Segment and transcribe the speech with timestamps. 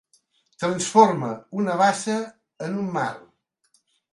[0.63, 1.29] Transforma
[1.65, 2.17] una bassa
[2.69, 3.09] en un mar.